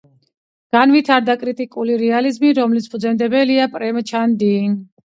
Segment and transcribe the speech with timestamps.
[0.75, 4.55] განვითარდა კრიტიკული რეალიზმი, რომლის ფუძემდებელია პრემჩანდი.